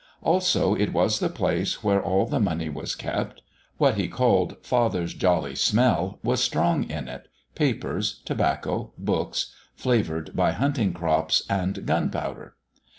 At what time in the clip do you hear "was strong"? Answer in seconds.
6.23-6.85